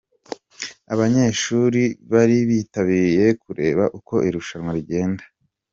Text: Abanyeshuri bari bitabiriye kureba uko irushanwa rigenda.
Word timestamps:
Abanyeshuri 0.93 1.81
bari 2.11 2.37
bitabiriye 2.49 3.27
kureba 3.43 3.83
uko 3.97 4.13
irushanwa 4.27 4.71
rigenda. 4.77 5.23